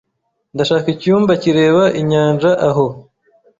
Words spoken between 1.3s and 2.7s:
kireba inyanja